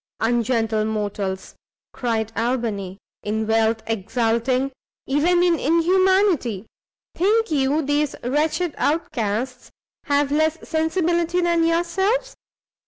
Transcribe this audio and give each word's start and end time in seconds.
"Ungentle 0.19 0.83
mortals!" 0.83 1.53
cried 1.93 2.31
Albany, 2.35 2.97
"in 3.21 3.45
wealth 3.45 3.83
exulting; 3.85 4.71
even 5.05 5.43
in 5.43 5.59
inhumanity! 5.59 6.65
think 7.13 7.51
you 7.51 7.83
these 7.83 8.15
wretched 8.23 8.73
outcasts 8.79 9.69
have 10.05 10.31
less 10.31 10.57
sensibility 10.67 11.39
than 11.41 11.63
yourselves? 11.67 12.33